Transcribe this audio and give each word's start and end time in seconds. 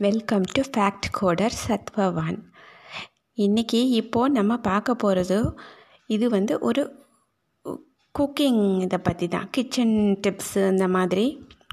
Welcome 0.00 0.44
to 0.52 0.62
fact 0.62 1.06
coder 1.18 1.54
சத்வவான் 1.64 2.38
இன்றைக்கி 3.38 3.80
இப்போது 3.98 4.32
நம்ம 4.32 4.56
பார்க்க 4.58 4.94
போகிறது 4.94 5.38
இது 6.06 6.28
வந்து 6.28 6.58
ஒரு 6.58 6.82
குக்கிங் 8.14 8.80
இதை 8.80 8.98
பற்றி 8.98 9.28
தான். 9.28 9.46
கிச்சன் 9.50 9.94
டிப்ஸு 10.24 10.62
இந்த 10.70 10.88
மாதிரி 10.88 11.26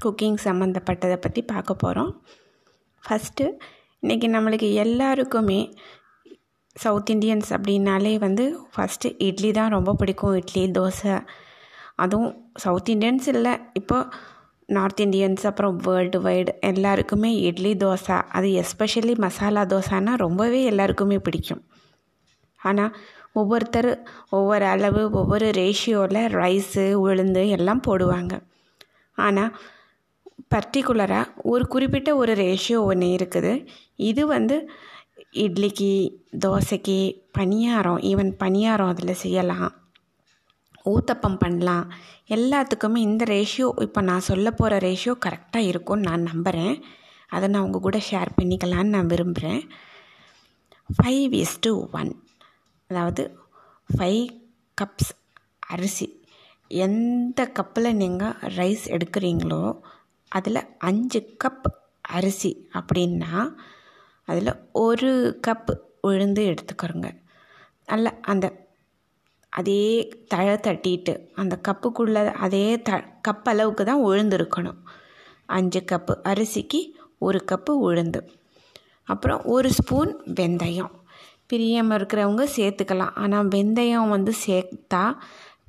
குக்கிங் 0.04 0.38
சம்மந்தப்பட்டதை 0.44 1.16
பற்றி 1.16 1.42
பார்க்க 1.42 1.74
போகிறோம் 1.74 2.12
ஃபஸ்ட்டு 3.02 3.48
இன்றைக்கி 4.02 4.30
நம்மளுக்கு 4.36 4.68
எல்லாருக்குமே 4.74 5.60
சவுத் 6.76 7.10
இண்டியன்ஸ் 7.10 7.50
அப்படின்னாலே 7.58 8.18
வந்து 8.18 8.46
ஃபஸ்ட்டு 8.76 9.14
இட்லி 9.28 9.52
தான் 9.52 9.74
ரொம்ப 9.76 9.94
பிடிக்கும். 9.94 10.34
இட்லி 10.34 10.64
தோசை. 10.78 11.16
அதுவும் 11.96 12.52
சவுத் 12.56 12.88
இண்டியன்ஸ் 12.88 13.28
இல்லை. 13.34 13.56
இப்போ 13.72 13.98
நார்த் 14.66 15.00
இண்டியன்ஸ் 15.00 15.46
அப்புறம் 15.46 15.76
வேர்ல்டு 15.76 16.20
வைடு 16.20 16.60
எல்லாருக்குமே 16.60 17.40
இட்லி 17.40 17.74
தோசை. 17.74 18.22
அது 18.28 18.62
எஸ்பெஷலி 18.62 19.16
மசாலா 19.16 19.62
தோசைன்னா 19.62 20.14
ரொம்பவே 20.14 20.64
எல்லாருக்குமே 20.64 21.18
பிடிக்கும். 21.18 21.64
ஆனால் 22.56 22.96
ஒவ்வொருத்தர் 23.32 24.06
ஒவ்வொரு 24.28 24.64
அளவு 24.64 25.10
ஒவ்வொரு 25.10 25.50
ரேஷியோவில் 25.50 26.28
ரைஸு 26.28 26.94
உளுந்து 27.04 27.48
எல்லாம் 27.48 27.82
போடுவாங்க. 27.86 28.40
ஆனால் 29.14 29.56
பர்டிகுலராக 30.54 31.26
ஒரு 31.42 31.66
குறிப்பிட்ட 31.66 32.16
ஒரு 32.16 32.34
ரேஷியோ 32.34 32.76
ஒன்று 32.76 33.06
இருக்குது. 33.06 33.66
இது 33.96 34.26
வந்து 34.26 34.70
இட்லிக்கு 35.32 36.16
தோசைக்கு 36.46 37.22
பணியாரம். 37.38 38.00
ஈவன் 38.00 38.32
பணியாரம் 38.38 38.88
அதில் 38.88 39.14
செய்யலாம். 39.14 39.81
ஊத்தப்பம் 40.84 41.38
பண்ணலாம். 41.38 41.92
எல்லாத்துக்குமே 42.28 42.96
இந்த 42.96 43.24
ரேஷியோ 43.24 43.82
இப்போ 43.82 44.00
நான் 44.00 44.20
சொல்ல 44.20 44.50
போகிற 44.50 44.78
ரேஷியோ 44.78 45.14
கரெக்டாக 45.26 45.70
இருக்கும்னு 45.70 46.08
நான் 46.10 46.22
நம்புகிறேன் 46.22 46.82
அதை 47.28 47.48
நான் 47.48 47.62
உங்கள் 47.62 47.80
கூட 47.80 48.00
ஷேர் 48.10 48.30
பண்ணிக்கலான்னு 48.40 48.94
நான் 48.96 49.06
விரும்புகிறேன் 49.06 49.68
ஃபைவ் 50.88 51.32
இஸ் 51.32 51.60
டு 51.60 51.88
ஒன் 51.92 52.24
அதாவது 52.86 53.38
ஃபைவ் 53.96 54.24
கப்ஸ் 54.78 55.12
அரிசி. 55.58 56.26
எந்த 56.68 57.52
கப்பில் 57.58 57.92
நீங்கள் 57.92 58.36
ரைஸ் 58.56 58.84
எடுக்கிறீங்களோ 58.86 59.80
அதில் 60.28 60.60
அஞ்சு 60.78 61.20
கப் 61.44 61.68
அரிசி 62.00 62.68
அப்படின்னா 62.74 63.32
அதில் 64.24 64.52
ஒரு 64.72 65.38
கப் 65.46 65.70
உளுந்து 66.06 66.42
எடுத்துக்கிறோங்க 66.50 67.08
நல்ல 67.86 68.18
அந்த 68.22 68.61
அதே 69.52 69.82
தழை 70.28 70.54
தட்டிட்டு 70.66 71.12
அந்த 71.34 71.54
கப்புக்குள்ளே 71.68 72.22
அதே 72.46 72.66
த 72.82 72.90
கப் 73.28 73.48
அளவுக்கு 73.52 73.84
தான் 73.84 74.04
உளுந்து 74.04 74.36
இருக்கணும் 74.38 74.78
அஞ்சு 75.46 75.80
கப்பு 75.92 76.14
அரிசிக்கு 76.30 76.80
ஒரு 77.18 77.44
கப்பு 77.50 77.72
உளுந்து. 77.88 78.20
அப்புறம் 79.08 79.40
ஒரு 79.44 79.68
ஸ்பூன் 79.70 80.12
வெந்தயம். 80.34 80.92
பிரியம் 81.46 81.90
இருக்கிறவங்க 81.90 82.44
சேர்த்துக்கலாம். 82.56 83.14
ஆனால் 83.14 83.48
வெந்தயம் 83.48 84.08
வந்து 84.08 84.32
சேர்த்தா 84.46 85.02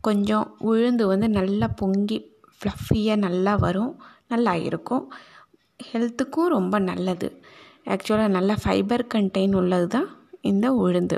கொஞ்சம் 0.01 0.47
உளுந்து 0.65 1.03
வந்து 1.03 1.29
நல்லா 1.29 1.67
பொங்கி 1.75 2.17
ஃப்ளஃபியாக 2.57 3.23
நல்லா 3.25 3.55
வரும். 3.55 3.93
நல்லா 4.27 4.53
இருக்கும். 4.69 5.05
ஹெல்த்துக்கும் 5.79 6.53
ரொம்ப 6.57 6.79
நல்லது. 6.89 7.29
ஆக்சுவலாக 7.85 8.35
நல்ல 8.37 8.51
ஃபைபர் 8.63 9.05
கண்டெயின் 9.13 9.55
உள்ளது 9.55 9.87
தான் 9.87 10.09
இந்த 10.41 10.67
உளுந்து. 10.85 11.17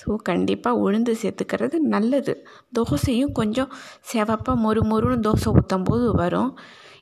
ஸோ 0.00 0.14
கண்டிப்பாக 0.28 0.80
உளுந்து 0.84 1.12
சேர்த்துக்கிறது 1.22 1.76
நல்லது. 1.94 2.34
தோசையும் 2.78 3.32
கொஞ்சம் 3.32 3.70
செவப்பாக 4.12 4.56
மொறு 4.64 4.82
மொறுன்னு 4.90 5.26
தோசை 5.28 5.48
ஊற்றும் 5.58 5.82
போது 5.82 6.06
வரும். 6.12 6.50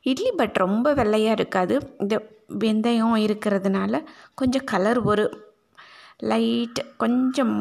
இட்லி 0.02 0.30
பட் 0.36 0.56
ரொம்ப 0.64 0.94
வெள்ளையாக 0.94 1.38
இருக்காது. 1.38 1.76
இந்த 1.98 2.16
வெந்தயம் 2.64 3.18
இருக்கிறதுனால 3.26 3.94
கொஞ்சம் 4.34 4.66
கலர் 4.72 5.00
ஒரு 5.12 5.24
லைட் 6.30 6.80
கொஞ்சம் 6.96 7.54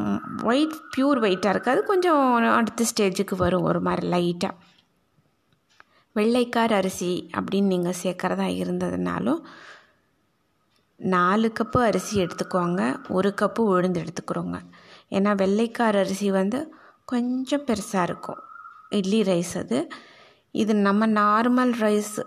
ஒயிட் 0.44 0.76
ப்யூர் 0.94 1.22
ஒயிட்டாக 1.26 1.54
இருக்காது. 1.56 1.80
கொஞ்சம் 1.84 2.22
அடுத்த 2.60 2.86
ஸ்டேஜுக்கு 2.92 3.36
வரும் 3.38 3.68
ஒரு 3.72 3.82
மாதிரி 3.82 4.08
லைட்டாக 4.16 4.54
வெள்ளைக்கார் 6.16 6.74
அரிசி 6.74 7.10
அப்படின்னு 7.38 7.72
நீங்கள் 7.74 8.00
சேர்க்குறதா 8.04 8.46
இருந்ததுனாலும் 8.62 9.42
நாலு 11.00 11.48
கப்பு 11.60 11.80
அரிசி 11.88 12.14
எடுத்துக்கோங்க. 12.24 12.82
ஒரு 13.10 13.30
கப்பு 13.42 13.62
உளுந்து 13.74 14.02
எடுத்துக்கிறோங்க. 14.04 14.58
ஏன்னா 15.10 15.36
வெள்ளைக்கார 15.36 16.00
அரிசி 16.00 16.32
வந்து 16.32 16.74
கொஞ்சம் 17.06 17.62
பெருசாக 17.62 18.02
இருக்கும். 18.02 18.40
இட்லி 18.90 19.22
ரைஸ் 19.22 19.58
அது. 19.58 19.88
இது 20.52 20.76
நம்ம 20.76 21.08
நார்மல் 21.08 21.74
ரைஸ் 21.80 22.24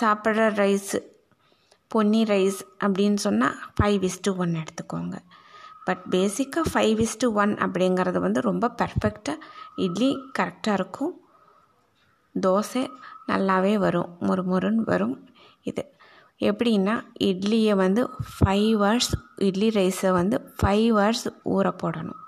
சாப்பிட்ற 0.00 0.50
ரைஸு 0.62 1.02
பொன்னி 1.88 2.24
ரைஸ் 2.24 2.60
அப்படின்னு 2.84 3.14
சொன்னால் 3.14 3.58
ஃபைவ் 3.80 4.08
இஸ்டு 4.08 4.36
ஒன் 4.36 4.56
எடுத்துக்கோங்க. 4.56 5.18
பட் 5.84 6.02
பேசிக்காக 6.10 6.62
ஃபைவ் 6.74 7.06
இஸ்டு 7.06 7.32
ஒன் 7.32 7.54
அப்படிங்கிறது 7.54 8.18
வந்து 8.18 8.40
ரொம்ப 8.40 8.74
பர்ஃபெக்டாக 8.82 9.38
இட்லி 9.76 10.18
கரெக்டாக 10.38 10.72
இருக்கும். 10.72 11.20
தோசை 12.46 12.90
நல்லாவே 13.28 13.74
வரும். 13.74 14.16
முறுமுறுன்னு 14.20 14.74
வரும். 14.74 15.28
இது 15.62 15.94
எப்படின்னா 16.40 16.94
இட்லியை 17.20 17.74
வந்து 17.74 18.02
ஃபைவ் 18.32 18.70
ஹவர்ஸ் 18.82 19.12
இட்லி 19.36 19.68
ரைஸை 19.68 20.10
வந்து 20.12 20.54
ஃபைவ் 20.60 20.86
ஹவர்ஸ் 20.96 21.26
ஊற 21.56 21.68
போடணும். 21.82 22.20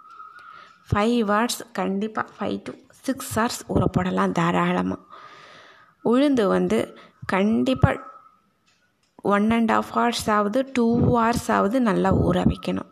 ஃபைவ் 0.90 1.18
ஹவர்ஸ் 1.30 1.60
கண்டிப்பாக 1.72 2.28
ஃபைவ் 2.36 2.58
டு 2.64 2.72
சிக்ஸ் 2.88 3.38
ஹவர்ஸ் 3.38 3.60
ஊற 3.68 3.84
போடலாம் 3.92 4.32
தாராளமாக 4.32 5.00
உளுந்து 6.04 6.46
வந்து 6.46 6.78
கண்டிப்பாக 7.26 8.10
ஒன் 9.22 9.50
அண்ட் 9.50 9.70
ஆஃப் 9.70 9.92
ஹவர்ஸ் 9.94 10.30
ஆகுது 10.30 10.70
டூ 10.72 10.86
ஹவர்ஸ் 11.06 11.48
ஆகுது 11.48 11.80
நல்லா 11.80 12.10
ஊற 12.14 12.38
வைக்கணும். 12.52 12.90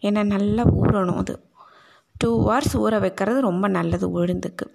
ஏன்னா 0.00 0.22
நல்லா 0.24 0.62
ஊறணும் 0.64 1.16
அது. 1.16 1.34
டூ 2.16 2.30
ஹவர்ஸ் 2.44 2.74
ஊற 2.74 3.00
வைக்கிறது 3.00 3.40
ரொம்ப 3.40 3.68
நல்லது 3.68 4.08
உளுந்துக்கு. 4.18 4.66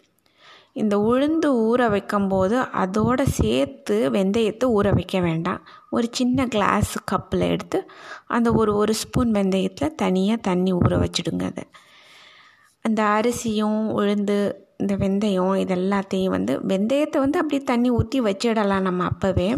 இந்த 0.75 0.97
உளுந்து 1.00 1.47
ஊற 1.68 1.90
வைக்கும்போது 1.90 2.57
அதோடு 2.72 3.28
சேர்த்து 3.30 4.09
வெந்தயத்தை 4.12 4.66
ஊற 4.78 4.94
வைக்க 4.94 5.19
வேண்டாம். 5.19 5.62
ஒரு 5.90 6.07
சின்ன 6.12 6.46
கிளாஸ் 6.46 6.97
கப்பில் 7.12 7.46
எடுத்து 7.47 7.80
அந்த 8.28 8.52
ஒரு 8.53 8.75
ஒரு 8.75 8.94
ஸ்பூன் 8.94 9.31
வெந்தயத்தில் 9.31 9.96
தனியாக 9.96 10.41
தண்ணி 10.41 10.74
ஊற 10.74 10.94
வச்சுடுங்க 11.03 11.44
அதை. 11.44 11.63
அந்த 12.81 13.03
அரிசியும் 13.03 13.79
உளுந்து 13.97 14.38
இந்த 14.78 14.96
வெந்தயம் 14.96 15.56
இதெல்லாத்தையும் 15.56 16.29
வந்து 16.29 16.53
வெந்தயத்தை 16.68 17.18
வந்து 17.18 17.40
அப்படியே 17.40 17.63
தண்ணி 17.63 17.90
ஊற்றி 17.90 18.22
வச்சிடலாம் 18.22 18.81
நம்ம 18.81 19.09
அப்போவே. 19.09 19.50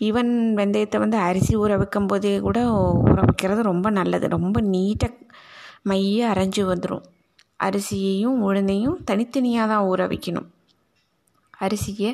ஈவன் 0.00 0.30
வெந்தயத்தை 0.56 0.98
வந்து 0.98 1.16
அரிசி 1.16 1.56
ஊற 1.56 1.76
வைக்கும் 1.76 2.06
போதே 2.06 2.38
கூட 2.40 2.58
ஊற 3.04 3.18
வைக்கிறது 3.24 3.62
ரொம்ப 3.62 3.90
நல்லது. 3.90 4.28
ரொம்ப 4.28 4.60
நீட்டாக 4.60 5.16
மைய 5.82 6.28
அரைஞ்சி 6.32 6.62
வந்துடும் 6.64 7.04
அரிசியையும் 7.66 8.38
உளுந்தையும் 8.48 8.98
தனித்தனியாக 9.08 9.70
தான் 9.72 9.86
ஊற 9.90 10.00
வைக்கணும். 10.12 10.48
அரிசியை 11.66 12.10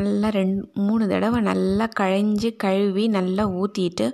நல்லா 0.00 0.28
ரெண்டு 0.38 0.60
மூணு 0.86 1.04
தடவை 1.12 1.38
நல்லா 1.50 1.86
கழிஞ்சு 2.00 2.50
கழுவி 2.64 3.04
நல்லா 3.18 3.44
ஊற்றிட்டு 3.60 4.06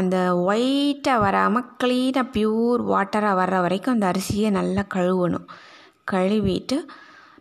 அந்த 0.00 0.16
ஒயிட்டாக 0.50 1.24
வராமல் 1.24 1.68
க்ளீனாக 1.80 2.30
ப்யூர் 2.34 2.80
வாட்டராக 2.92 3.38
வர்ற 3.40 3.56
வரைக்கும் 3.64 3.94
அந்த 3.96 4.06
அரிசியை 4.12 4.48
நல்லா 4.58 4.82
கழுவணும். 4.94 5.46
கழுவிட்டு 6.12 6.76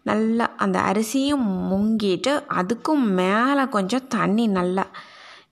நல்லா 0.09 0.45
அந்த 0.63 0.77
அரிசியும் 0.89 1.45
முங்கிட்டு 1.69 2.33
அதுக்கும் 2.59 3.03
மேலே 3.19 3.63
கொஞ்சம் 3.75 4.09
தண்ணி 4.15 4.45
நல்லா 4.57 4.85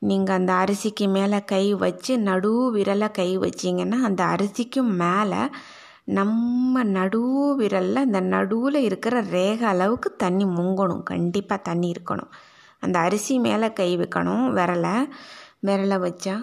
நீங்கள் 0.09 0.37
அந்த 0.39 0.51
அரிசிக்கு 0.63 1.05
மேலே 1.17 1.37
கை 1.51 1.65
வச்சு 1.83 2.13
நடு 2.27 2.51
விரலை 2.75 3.09
கை 3.19 3.29
வச்சிங்கன்னா 3.45 3.99
அந்த 4.09 4.21
அரிசிக்கும் 4.33 4.91
மேலே 5.03 5.41
நம்ம 6.07 6.83
நடு 6.83 7.55
விரலில் 7.59 7.95
அந்த 7.95 8.19
நடுவில் 8.19 8.75
இருக்கிற 8.75 9.21
ரேகை 9.21 9.67
அளவுக்கு 9.67 10.15
தண்ணி 10.15 10.45
முங்கணும். 10.45 11.03
கண்டிப்பாக 11.03 11.61
தண்ணி 11.61 11.91
இருக்கணும். 11.91 12.31
அந்த 12.79 12.99
அரிசி 12.99 13.39
மேலே 13.39 13.73
கை 13.73 13.97
வைக்கணும் 13.97 14.45
விரலை. 14.57 15.09
விரலை 15.67 15.97
வச்சா 16.05 16.35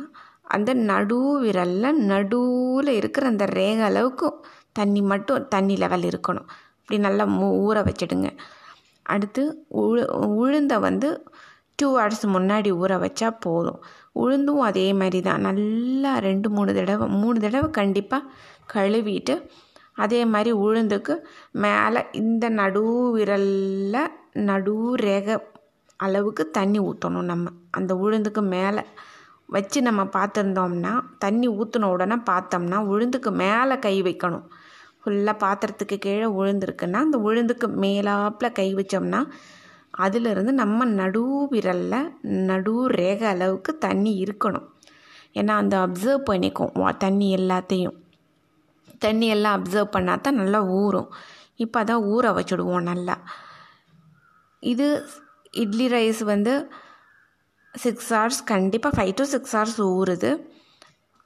அந்த 0.42 0.74
நடு 0.74 1.42
விரலில் 1.42 1.92
நடுவில் 1.92 2.86
இருக்கிற 2.86 3.26
அந்த 3.26 3.44
ரேகை 3.44 3.80
அளவுக்கு 3.80 4.34
தண்ணி 4.72 5.02
மட்டும் 5.02 5.48
தண்ணி 5.48 5.76
லெவல் 5.76 6.02
இருக்கணும். 6.02 6.48
இப்படி 6.80 6.98
நல்லா 7.00 7.24
மூ 7.24 7.46
ஊற 7.66 7.78
வச்சிடுங்க. 7.88 8.36
அடுத்து 9.02 9.66
உழு 9.74 10.02
உளுந்தை 10.40 10.78
வந்து 10.80 11.24
டூ 11.74 11.98
ஹவர்ஸ் 11.98 12.24
முன்னாடி 12.24 12.70
ஊற 12.82 12.92
வச்சா 13.04 13.36
போதும். 13.40 13.82
உளுந்தும் 14.14 14.60
அதே 14.60 14.92
மாதிரி 14.92 15.20
தான். 15.20 15.40
நல்லா 15.40 16.18
ரெண்டு 16.18 16.50
மூணு 16.50 16.74
தடவை 16.74 17.08
மூணு 17.08 17.40
தடவை 17.40 17.70
கண்டிப்பாக 17.70 18.30
கழுவிட்டு 18.74 19.34
அதே 19.94 20.24
மாதிரி 20.24 20.52
உளுந்துக்கு 20.52 21.14
மேலே 21.52 22.00
இந்த 22.12 22.48
நடு 22.48 22.82
விரலில் 23.16 24.02
நடு 24.32 24.94
ரேகை 24.94 25.36
அளவுக்கு 25.96 26.50
தண்ணி 26.50 26.80
ஊற்றணும் 26.80 27.28
நம்ம. 27.32 27.48
அந்த 27.70 27.94
உளுந்துக்கு 27.94 28.42
மேலே 28.42 28.82
வச்சு 29.46 29.82
நம்ம 29.82 30.02
பார்த்துருந்தோம்னா 30.04 30.92
தண்ணி 31.18 31.48
ஊற்றின 31.48 31.82
உடனே 31.82 32.14
பார்த்தோம்னா 32.14 32.78
உளுந்துக்கு 32.92 33.30
மேலே 33.30 33.78
கை 33.78 34.02
வைக்கணும். 34.02 34.46
ஃபுல்லாக 35.04 35.42
பாத்திரத்துக்கு 35.44 35.98
கீழே 35.98 36.24
உளுந்துருக்குன்னா 36.24 37.00
அந்த 37.06 37.18
உளுந்துக்கு 37.18 37.66
மேலாப்பில் 37.84 38.52
கை 38.52 38.74
வச்சோம்னா 38.74 39.20
அதிலிருந்து 39.90 40.52
நம்ம 40.52 40.84
நடு 40.84 41.48
விரலில் 41.50 42.10
நடு 42.22 42.86
ரேகை 42.88 43.28
அளவுக்கு 43.28 43.78
தண்ணி 43.78 44.12
இருக்கணும். 44.22 44.66
ஏன்னா 45.34 45.54
அந்த 45.62 45.76
அப்சர்வ் 45.78 46.28
பண்ணிக்கும். 46.30 46.96
தண்ணி 46.96 47.36
எல்லாத்தையும். 47.36 47.96
தண்ணி 49.04 49.26
எல்லாம் 49.34 49.56
அப்சர்வ் 49.58 49.94
பண்ணால் 49.96 50.24
தான் 50.26 50.40
நல்லா 50.42 50.60
ஊறும். 50.80 51.10
இப்போ 51.64 51.78
அதான் 51.82 52.06
ஊற 52.14 52.26
வச்சுடுவோம் 52.38 52.88
நல்லா. 52.90 53.16
இது 54.72 54.86
இட்லி 55.62 55.86
ரைஸ் 55.96 56.22
வந்து 56.32 56.54
சிக்ஸ் 57.74 58.10
ஹவர்ஸ் 58.14 58.40
கண்டிப்பாக 58.52 58.96
ஃபைவ் 58.96 59.12
டு 59.18 59.24
சிக்ஸ் 59.34 59.54
ஹவர்ஸ் 59.56 59.80
ஊறுது. 59.96 60.30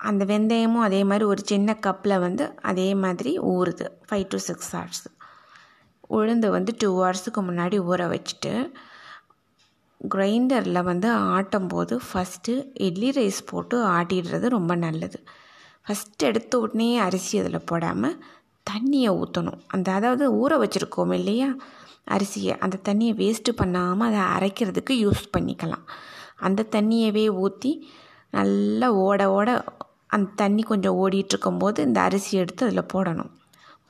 அந்த 0.01 0.23
வெந்தயமும் 0.31 0.87
அதே 0.87 1.01
மாதிரி 1.11 1.25
ஒரு 1.33 1.43
சின்ன 1.51 1.77
கப்பில் 1.87 2.23
வந்து 2.25 2.45
அதே 2.71 2.89
மாதிரி 3.05 3.33
ஊறுது 3.53 3.87
ஃபைவ் 4.09 4.27
டு 4.33 4.39
சிக்ஸ் 4.49 4.73
ஹவர்ஸ் 4.77 5.07
உளுந்து 6.17 6.49
வந்து 6.57 6.73
டூ 6.83 6.91
ஹவர்ஸுக்கு 6.97 7.41
முன்னாடி 7.47 7.77
ஊற 7.91 8.03
வச்சுட்டு 8.15 8.53
கிரைண்டரில் 10.13 10.87
வந்து 10.89 11.09
ஆட்டும் 11.37 11.69
போது 11.73 11.95
ஃபஸ்ட்டு 12.09 12.55
இட்லி 12.87 13.11
ரைஸ் 13.19 13.41
போட்டு 13.51 13.77
ஆட்டிடுறது 13.97 14.47
ரொம்ப 14.57 14.73
நல்லது. 14.87 15.19
ஃபஸ்ட்டு 15.87 16.27
எடுத்த 16.27 16.59
உடனே 16.59 16.99
அரிசி 16.99 17.39
அதில் 17.39 17.67
போடாமல் 17.67 18.17
தண்ணியை 18.67 19.11
ஊற்றணும் 19.21 19.61
அந்த 19.69 19.89
அதாவது 19.93 20.25
ஊற 20.43 20.53
வச்சுருக்கோம் 20.59 21.13
இல்லையா? 21.13 21.49
அரிசியை. 22.11 22.53
அந்த 22.59 22.81
தண்ணியை 22.89 23.13
வேஸ்ட்டு 23.15 23.53
பண்ணாமல் 23.53 24.09
அதை 24.09 24.23
அரைக்கிறதுக்கு 24.37 24.95
யூஸ் 25.05 25.25
பண்ணிக்கலாம். 25.37 25.85
அந்த 26.41 26.67
தண்ணியவே 26.73 27.27
ஊற்றி 27.37 27.73
நல்லா 28.33 28.89
ஓட 29.05 29.21
ஓட 29.31 29.49
அந்த 30.09 30.35
தண்ணி 30.37 30.63
கொஞ்சம் 30.63 30.99
ஓடிட்டுருக்கும்போது 31.03 31.79
இந்த 31.79 32.01
அரிசி 32.01 32.33
எடுத்து 32.37 32.67
அதில் 32.67 32.91
போடணும். 32.95 33.31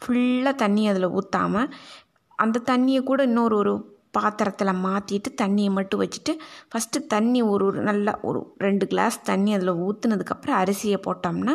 ஃபுல்லாக 0.02 0.54
தண்ணி 0.56 0.82
அதில் 0.88 1.14
ஊற்றாமல் 1.14 1.70
அந்த 2.38 2.62
தண்ணியை 2.66 3.00
கூட 3.02 3.22
இன்னொரு 3.22 3.56
ஒரு 3.56 3.72
பாத்திரத்தில் 4.16 4.80
மாற்றிட்டு 4.86 5.30
தண்ணியை 5.42 5.70
மட்டும் 5.70 6.02
வச்சுட்டு 6.02 6.32
ஃபஸ்ட்டு 6.70 7.06
தண்ணி 7.06 7.42
ஒரு 7.42 7.64
ஒரு 7.64 7.80
நல்லா 7.82 8.12
ஒரு 8.22 8.40
ரெண்டு 8.58 8.84
கிளாஸ் 8.86 9.16
தண்ணி 9.22 9.54
அதில் 9.54 9.80
ஊற்றுனதுக்கப்புறம் 9.86 10.58
அரிசியை 10.62 10.98
போட்டோம்னா 11.06 11.54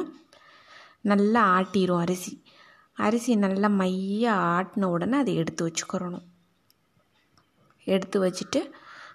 நல்லா 1.02 1.42
ஆட்டிடும் 1.58 2.02
அரிசி. 2.04 2.44
அரிசி 2.98 3.36
நல்லா 3.36 3.68
மைய 3.68 4.32
ஆட்டின 4.58 4.86
உடனே 4.86 5.18
அதை 5.18 5.36
எடுத்து 5.36 5.62
வச்சுக்கிறணும். 5.68 6.26
எடுத்து 7.84 8.18
வச்சுட்டு 8.26 8.62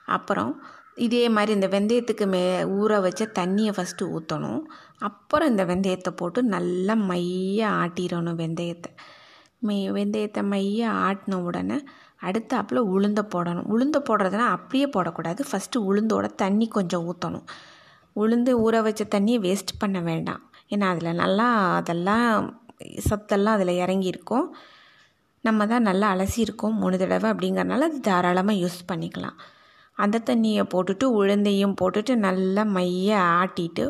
அப்புறம் 0.07 0.53
இதே 0.95 1.29
மாதிரி 1.29 1.53
இந்த 1.53 1.69
வெந்தயத்துக்கு 1.69 2.27
மே 2.27 2.41
ஊற 2.63 3.01
வச்ச 3.01 3.25
தண்ணியை 3.39 3.73
ஃபஸ்ட்டு 3.77 4.09
ஊற்றணும் 4.17 4.63
அப்புறம் 4.99 5.49
இந்த 5.49 5.65
வெந்தயத்தை 5.65 6.11
போட்டு 6.11 6.43
நல்லா 6.43 6.95
மைய 6.95 7.61
ஆட்டிடணும் 7.83 8.41
வெந்தயத்தை. 8.43 8.91
மெய் 9.59 9.93
வெந்தயத்தை 9.93 10.43
மைய 10.43 10.89
ஆட்டின 10.91 11.35
உடனே 11.35 11.79
அடுத்தாப்பில் 12.23 12.89
உளுந்த 12.95 13.21
போடணும். 13.35 13.69
உளுந்த 13.75 13.99
போடுறதுனா 14.09 14.47
அப்படியே 14.57 14.87
போடக்கூடாது. 14.87 15.41
ஃபஸ்ட்டு 15.51 15.85
உளுந்தோட 15.91 16.27
தண்ணி 16.35 16.69
கொஞ்சம் 16.69 17.07
ஊற்றணும் 17.13 17.47
உளுந்து 18.17 18.53
ஊற 18.65 18.83
வச்ச 18.83 19.03
தண்ணியை 19.05 19.39
வேஸ்ட் 19.47 19.73
பண்ண 19.79 20.01
வேண்டாம். 20.01 20.43
ஏன்னா 20.75 20.87
அதில் 20.95 21.21
நல்லா 21.23 21.49
அதெல்லாம் 21.79 22.29
சத்தெல்லாம் 23.09 23.57
அதில் 23.59 23.81
இறங்கியிருக்கும். 23.85 24.47
நம்ம 25.45 25.67
தான் 25.73 25.87
நல்லா 25.89 26.07
அலசியிருக்கோம் 26.15 26.79
மூணு 26.83 26.97
தடவை 27.03 27.29
அப்படிங்கிறனால 27.33 27.89
அது 27.91 27.99
தாராளமாக 28.09 28.61
யூஸ் 28.63 28.79
பண்ணிக்கலாம். 28.91 29.37
அந்த 30.05 30.23
தண்ணியை 30.29 30.63
போட்டுட்டு 30.73 31.07
உளுந்தையும் 31.19 31.77
போட்டுட்டு 31.81 32.13
நல்லா 32.27 32.63
மைய 32.77 33.11
ஆட்டிட்டு 33.41 33.85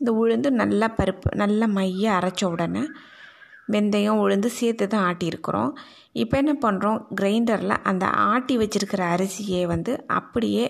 இந்த 0.00 0.12
உளுந்து 0.20 0.48
நல்லா 0.60 0.86
பருப்பு 0.98 1.28
நல்லா 1.42 1.66
மைய 1.78 2.04
அரைச்ச 2.18 2.42
உடனே 2.54 2.82
வெந்தயம் 3.72 4.20
உளுந்து 4.22 4.48
சேர்த்து 4.58 4.84
தான் 4.94 5.04
ஆட்டியிருக்கிறோம். 5.08 5.70
இப்போ 6.22 6.34
என்ன 6.42 6.52
பண்ணுறோம் 6.64 6.98
கிரைண்டரில் 7.18 7.82
அந்த 7.90 8.04
ஆட்டி 8.30 8.54
வச்சுருக்கிற 8.62 9.02
அரிசியை 9.14 9.62
வந்து 9.74 9.92
அப்படியே 10.18 10.64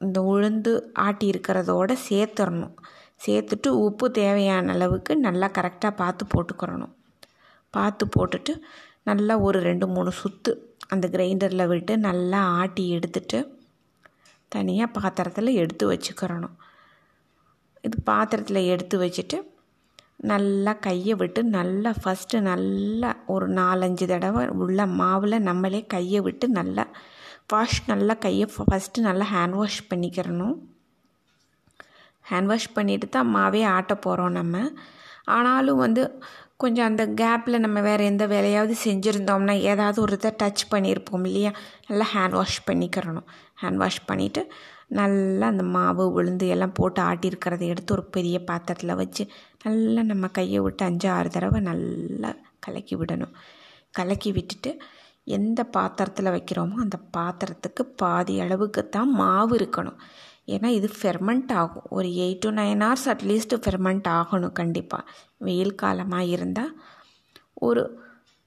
இந்த 0.00 0.20
உளுந்து 0.32 0.72
ஆட்டி 1.06 1.26
இருக்கிறதோட 1.32 1.92
சேர்த்துடணும் 2.08 2.76
சேர்த்துட்டு 3.24 3.68
உப்பு 3.86 4.06
தேவையான 4.20 4.72
அளவுக்கு 4.76 5.12
நல்லா 5.26 5.48
கரெக்டாக 5.58 5.98
பார்த்து 6.02 6.24
போட்டுக்கிறணும். 6.34 6.94
பார்த்து 7.74 8.04
போட்டுட்டு 8.16 8.52
நல்லா 9.08 9.34
ஒரு 9.46 9.58
ரெண்டு 9.68 9.86
மூணு 9.94 10.10
சுற்று 10.20 10.52
அந்த 10.92 11.06
கிரைண்டரில் 11.14 11.70
விட்டு 11.72 11.92
நல்லா 12.08 12.40
ஆட்டி 12.60 12.84
எடுத்துட்டு 12.96 13.38
தனியாக 14.54 14.94
பாத்திரத்தில் 14.98 15.58
எடுத்து 15.62 15.84
வச்சுக்கிறணும். 15.92 16.56
இது 17.86 17.96
பாத்திரத்தில் 18.10 18.68
எடுத்து 18.72 18.96
வச்சுட்டு 19.02 19.38
நல்லா 20.30 20.72
கையை 20.86 21.14
விட்டு 21.20 21.40
நல்லா 21.56 21.90
ஃபஸ்ட்டு 22.02 22.40
நல்லா 22.48 23.10
ஒரு 23.34 23.46
நாலஞ்சு 23.60 24.06
தடவை 24.10 24.42
உள்ள 24.64 24.84
மாவில் 25.00 25.44
நம்மளே 25.48 25.80
கையை 25.94 26.20
விட்டு 26.26 26.48
நல்லா 26.58 26.84
வாஷ் 27.52 27.80
நல்லா 27.92 28.14
கையை 28.24 28.46
ஃபஸ்ட்டு 28.56 29.06
நல்லா 29.08 29.26
ஹேண்ட் 29.32 29.56
வாஷ் 29.60 29.80
பண்ணிக்கிறணும். 29.90 30.54
ஹேண்ட் 32.30 32.46
வாஷ் 32.46 32.72
பண்ணிட்டு 32.72 33.08
தான் 33.08 33.30
மாவே 33.36 33.62
ஆட்ட 33.76 33.94
போகிறோம் 33.96 34.32
நம்ம. 34.32 34.56
ஆனாலும் 35.26 35.82
வந்து 35.86 36.02
கொஞ்சம் 36.56 36.88
அந்த 36.90 37.04
கேப்பில் 37.20 37.58
நம்ம 37.58 37.78
வேறு 37.80 38.02
எந்த 38.04 38.24
வேலையாவது 38.26 38.74
செஞ்சுருந்தோம்னா 38.84 39.54
ஏதாவது 39.70 39.98
ஒரு 40.00 40.16
இதை 40.18 40.30
டச் 40.42 40.62
பண்ணியிருப்போம் 40.74 41.24
இல்லையா? 41.24 41.52
நல்லா 41.88 42.06
ஹேண்ட் 42.14 42.36
வாஷ் 42.40 42.58
பண்ணிக்கிறணும். 42.70 43.28
ஹேண்ட் 43.62 43.76
வாஷ் 43.76 44.02
பண்ணிவிட்டு 44.10 44.42
நல்லா 44.98 45.46
அந்த 45.46 45.64
மாவு 45.74 46.04
உளுந்து 46.18 46.46
எல்லாம் 46.46 46.72
போட்டு 46.72 47.00
ஆட்டியிருக்கிறத 47.02 47.62
எடுத்து 47.66 47.94
ஒரு 47.94 48.04
பெரிய 48.16 48.36
பாத்திரத்தில் 48.44 48.94
வச்சு 48.94 49.22
நல்லா 49.64 50.02
நம்ம 50.02 50.28
கையை 50.28 50.60
விட்டு 50.60 50.84
அஞ்சு 50.84 51.08
ஆறு 51.08 51.28
தடவை 51.28 51.60
நல்லா 51.70 52.30
கலக்கி 52.60 52.96
விடணும். 52.96 53.34
கலக்கி 53.90 54.32
விட்டுட்டு 54.32 54.72
எந்த 55.36 55.60
பாத்திரத்தில் 55.76 56.34
வைக்கிறோமோ 56.36 56.76
அந்த 56.84 56.96
பாத்திரத்துக்கு 57.16 57.82
பாதி 57.96 58.34
அளவுக்கு 58.40 58.88
தான் 58.88 59.10
மாவு 59.12 59.54
இருக்கணும். 59.58 59.98
ஏன்னா 60.46 60.68
இது 60.78 60.88
ஃபெர்மெண்ட் 61.02 61.52
ஆகும். 61.52 61.86
ஒரு 61.88 62.08
eight 62.08 62.38
to 62.38 62.50
nine 62.50 62.82
hours 62.84 63.08
at least 63.12 63.54
ferment 63.64 64.08
ஆகணும் 64.18 64.52
கண்டிப்பாக 64.52 65.10
வெயில் 65.38 65.74
காலமாக 65.74 66.24
இருந்தால் 66.24 66.72
ஒரு 67.54 67.82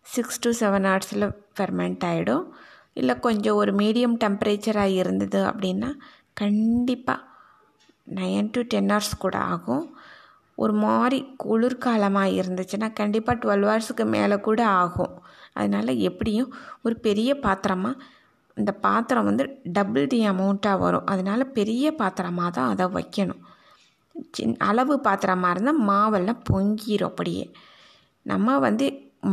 சிக்ஸ் 0.05 0.39
டு 0.39 0.49
செவன் 0.59 0.87
ஹவர்ஸில் 0.89 1.27
ஃபெர்மெண்ட் 1.55 2.03
ஆகிடும் 2.11 2.45
இல்லை 2.93 3.19
கொஞ்சம் 3.19 3.55
ஒரு 3.55 3.71
மீடியம் 3.75 4.17
டெம்பரேச்சராக 4.23 4.99
இருந்தது 5.01 5.39
அப்படின்னா 5.45 5.89
கண்டிப்பாக 6.33 7.21
நைன் 8.07 8.49
டு 8.51 8.61
டென் 8.61 8.89
ஹவர்ஸ் 8.89 9.15
கூட 9.17 9.37
ஆகும். 9.37 9.85
ஒரு 10.55 10.73
மாதிரி 10.73 11.17
குளிர்காலமாக 11.43 12.35
இருந்துச்சுன்னா 12.39 12.93
கண்டிப்பாக 12.93 13.39
டுவெல் 13.41 13.65
ஹவர்ஸுக்கு 13.69 14.05
மேலே 14.05 14.35
கூட 14.39 14.67
ஆகும். 14.67 15.15
அதனால் 15.53 15.91
எப்படியும் 16.09 16.53
ஒரு 16.83 16.95
பெரிய 16.99 17.39
பாத்திரமாக 17.39 18.01
இந்த 18.57 18.71
பாத்திரம் 18.85 19.27
வந்து 19.29 19.45
டபுள் 19.77 20.09
தி 20.11 20.19
அமௌண்ட்டாக 20.27 20.81
வரும். 20.83 21.05
அதனால் 21.05 21.51
பெரிய 21.57 21.85
பாத்திரமாக 22.01 22.51
தான் 22.57 22.71
அதை 22.73 22.85
வைக்கணும். 22.97 23.41
சின் 24.35 24.55
அளவு 24.69 24.95
பாத்திரமாக 25.07 25.53
இருந்தால் 25.53 25.81
மாவெல்லாம் 25.89 26.43
பொங்கிடும் 26.49 27.09
அப்படியே. 27.11 27.45
நம்ம 28.31 28.57
வந்து 28.67 28.85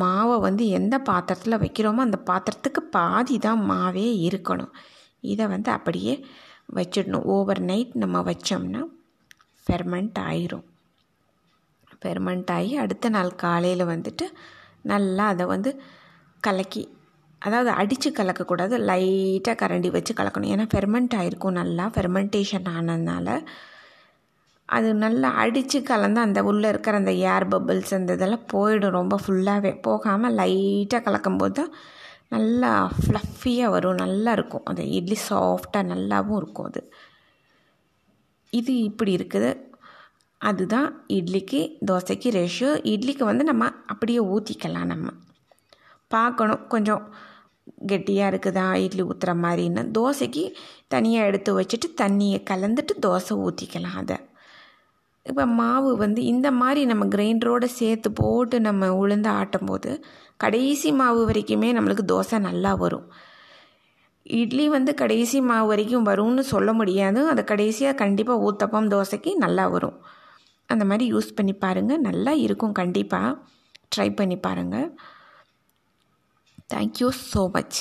மாவை 0.03 0.37
வந்து 0.47 0.65
எந்த 0.79 0.95
பாத்திரத்தில் 1.11 1.63
வைக்கிறோமோ 1.65 2.03
அந்த 2.09 2.19
பாத்திரத்துக்கு 2.31 2.83
பாதி 2.97 3.37
தான் 3.39 3.63
மாவே 3.71 4.07
இருக்கணும். 4.29 4.73
இதை 5.33 5.47
வந்து 5.55 5.71
அப்படியே 5.77 6.15
வச்சிடணும். 6.79 7.27
ஓவர் 7.35 7.63
நைட் 7.71 7.95
நம்ம 8.03 8.19
வச்சோம்னா 8.31 8.83
ஃபெர்மெண்ட் 9.67 10.19
ஆயிரும். 10.29 10.67
ஃபெர்மெண்ட் 12.01 12.51
ஆகி 12.57 12.73
அடுத்த 12.85 13.09
நாள் 13.17 13.31
காலையில் 13.43 13.91
வந்துட்டு 13.93 14.27
நல்லா 14.93 15.25
அதை 15.33 15.45
வந்து 15.55 15.71
கலக்கி 16.41 16.83
அதாவது 17.45 17.71
அடித்து 17.81 18.09
கலக்கக்கூடாது 18.11 18.75
லைட்டாக 18.91 19.57
கரண்டி 19.63 19.89
வச்சு 19.97 20.13
கலக்கணும். 20.19 20.53
ஏன்னா 20.55 20.67
ஃபெர்மெண்ட் 20.73 21.15
ஆகிருக்கும் 21.21 21.59
நல்லா 21.61 21.85
ஃபெர்மெண்டேஷன் 21.95 22.69
ஆனதுனால. 22.77 23.29
அது 24.69 24.91
நல்லா 25.05 25.29
அடித்து 25.43 25.79
கலந்து 25.83 26.21
அந்த 26.27 26.41
உள்ளே 26.51 26.69
இருக்கிற 26.73 26.97
அந்த 27.01 27.13
ஏர் 27.33 27.47
பபிள்ஸ் 27.55 27.95
அந்த 27.97 28.13
இதெல்லாம் 28.19 28.47
போயிடும் 28.53 28.97
ரொம்ப 28.99 29.15
ஃபுல்லாகவே 29.25 29.73
போகாமல் 29.87 30.37
லைட்டாக 30.41 31.05
கலக்கும்போது 31.07 31.55
தான் 31.59 31.73
நல்லா 32.35 32.71
ஃப்ளஃபியாக 33.01 33.73
வரும் 33.75 34.01
நல்லா 34.05 34.31
இருக்கும். 34.39 34.65
அந்த 34.71 34.83
இட்லி 34.99 35.19
சாஃப்டாக 35.29 35.91
நல்லாவும் 35.93 36.39
இருக்கும் 36.43 36.69
அது. 36.71 36.83
இது 38.61 38.73
இப்படி 38.91 39.13
இருக்குது. 39.19 39.51
அதுதான் 40.41 40.89
இட்லிக்கு 41.19 41.61
தோசைக்கு 41.91 42.31
ரேஷியோ 42.39 42.71
இட்லிக்கு 42.93 43.25
வந்து 43.31 43.45
நம்ம 43.51 43.69
அப்படியே 43.93 44.23
ஊற்றிக்கலாம் 44.35 44.91
நம்ம. 44.95 45.09
பார்க்கணும். 46.17 46.65
கொஞ்சம் 46.75 47.03
கெட்டியாக 47.87 48.31
இருக்குதா? 48.33 48.67
இட்லி 48.85 49.03
ஊற்றுற 49.03 49.33
மாதிரின்னு 49.45 49.83
தோசைக்கு 49.99 50.45
தனியாக 50.89 51.27
எடுத்து 51.27 51.51
வச்சுட்டு 51.61 51.89
தண்ணியை 52.01 52.39
கலந்துட்டு 52.51 52.95
தோசை 53.07 53.35
ஊற்றிக்கலாம் 53.47 53.99
அதை. 54.03 54.17
இப்போ 55.27 55.47
மாவு 55.47 55.97
வந்து 55.97 56.25
இந்த 56.25 56.51
மாதிரி 56.51 56.85
நம்ம 56.85 57.05
கிரைண்டரோடு 57.07 57.65
சேர்த்து 57.65 58.13
போட்டு 58.13 58.61
நம்ம 58.61 58.89
உளுந்து 59.03 59.29
ஆட்டும் 59.41 59.67
போது 59.67 59.91
கடைசி 60.37 60.93
மாவு 60.93 61.21
வரைக்குமே 61.31 61.69
நம்மளுக்கு 61.77 62.05
தோசை 62.13 62.39
நல்லா 62.39 62.75
வரும். 62.75 63.07
இட்லி 64.23 64.69
வந்து 64.69 64.95
கடைசி 64.95 65.41
மாவு 65.41 65.67
வரைக்கும் 65.67 66.07
வரும்னு 66.07 66.43
சொல்ல 66.55 66.73
முடியாது. 66.73 67.29
அது 67.29 67.45
கடைசியாக 67.45 67.95
கண்டிப்பாக 67.95 68.45
ஊத்தப்பம் 68.49 68.91
தோசைக்கு 68.95 69.31
நல்லா 69.35 69.67
வரும். 69.69 69.97
அந்த 70.67 70.85
மாதிரி 70.85 71.07
யூஸ் 71.15 71.31
பண்ணி 71.35 71.53
பாருங்கள் 71.53 72.01
நல்லா 72.01 72.33
இருக்கும். 72.47 72.73
கண்டிப்பாக 72.73 73.39
ட்ரை 73.97 74.15
பண்ணி 74.17 74.37
பாருங்கள் 74.37 74.89
தேங்க்யூ 76.73 77.09
ஸோ 77.35 77.51
மச் 77.51 77.79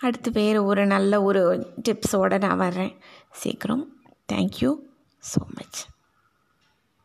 அடுத்து 0.00 0.30
வேறு 0.30 0.64
ஒரு 0.64 0.86
நல்ல 0.86 1.22
ஒரு 1.22 1.42
டிப்ஸோடு 1.88 2.38
நான் 2.38 2.60
வரேன் 2.60 2.94
சீக்கிரம். 3.32 3.84
Thank you 4.32 4.70
so 5.34 5.40
much 5.54 5.78